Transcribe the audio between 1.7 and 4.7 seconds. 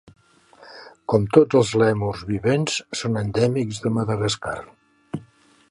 lèmurs vivents, són endèmics de Madagascar.